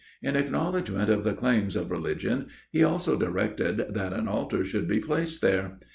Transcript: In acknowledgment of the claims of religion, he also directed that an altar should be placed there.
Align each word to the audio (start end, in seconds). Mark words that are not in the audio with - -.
In 0.23 0.35
acknowledgment 0.35 1.11
of 1.11 1.23
the 1.23 1.35
claims 1.35 1.75
of 1.75 1.91
religion, 1.91 2.47
he 2.71 2.83
also 2.83 3.15
directed 3.15 3.93
that 3.93 4.13
an 4.13 4.27
altar 4.27 4.63
should 4.63 4.87
be 4.87 4.99
placed 4.99 5.41
there. 5.43 5.77